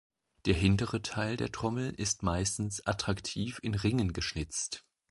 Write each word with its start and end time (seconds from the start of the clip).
Der 0.47 0.55
hintere 0.55 1.03
Teil 1.03 1.37
der 1.37 1.51
Trommel 1.51 1.91
ist 1.93 2.23
meistens 2.23 2.83
attraktiv 2.87 3.59
in 3.61 3.75
Ringen 3.75 4.13
geschnitzt. 4.13 4.83